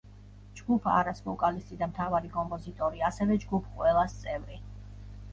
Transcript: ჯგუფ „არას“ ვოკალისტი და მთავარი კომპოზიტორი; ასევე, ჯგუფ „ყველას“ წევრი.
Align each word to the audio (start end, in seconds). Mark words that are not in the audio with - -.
ჯგუფ 0.59 0.85
„არას“ 0.91 1.19
ვოკალისტი 1.25 1.75
და 1.81 1.87
მთავარი 1.91 2.31
კომპოზიტორი; 2.37 3.03
ასევე, 3.09 3.37
ჯგუფ 3.43 3.67
„ყველას“ 3.75 4.17
წევრი. 4.23 4.59